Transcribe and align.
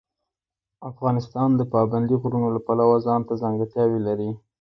افغانستان 0.91 1.49
د 1.55 1.61
پابندي 1.73 2.15
غرونو 2.21 2.47
له 2.55 2.59
پلوه 2.67 2.97
ځانته 3.07 3.33
ځانګړتیاوې 3.41 3.99
لري. 4.07 4.29